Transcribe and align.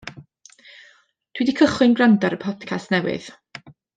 Dw 1.39 1.43
i 1.45 1.47
'di 1.49 1.55
cychwyn 1.59 1.93
gwrando 2.01 2.29
ar 2.31 2.37
y 2.39 2.41
podcast 2.47 2.95
newydd. 2.97 3.31